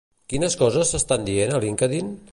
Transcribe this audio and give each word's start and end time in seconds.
Quines 0.33 0.55
coses 0.61 0.95
s'estan 0.95 1.29
dient 1.31 1.57
a 1.59 1.61
LinkedIn? 1.67 2.15